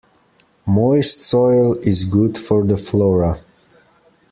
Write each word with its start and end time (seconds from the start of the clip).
Moist 0.65 1.21
soil 1.21 1.75
is 1.77 2.05
good 2.05 2.35
for 2.35 2.63
the 2.63 2.75
flora. 2.75 3.39